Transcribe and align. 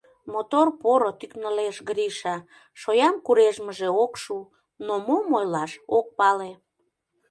Мотор, 0.33 0.67
поро...— 0.81 1.11
тӱкнылеш 1.19 1.75
Гриша, 1.89 2.35
шоям 2.81 3.15
курежмыже 3.25 3.89
ок 4.03 4.13
шу, 4.23 4.37
но 4.85 4.93
мом 5.05 5.25
ойлаш— 5.39 5.71
ок 5.97 6.07
пале. 6.17 6.51